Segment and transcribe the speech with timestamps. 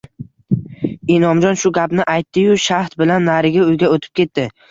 [1.15, 4.51] Inomjon shu gapni aytdi-yu, shahd bilan narigi uyga o`tib ketdi